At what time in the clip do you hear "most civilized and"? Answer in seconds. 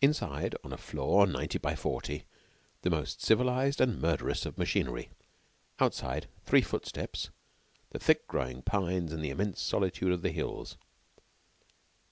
2.88-4.00